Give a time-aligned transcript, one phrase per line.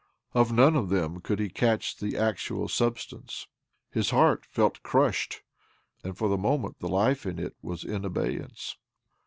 [0.33, 3.45] Of none of them could he catch the actual substance.
[3.91, 5.43] His heart felt crushed,
[6.03, 8.77] and for the moment the life in it was in abeyance.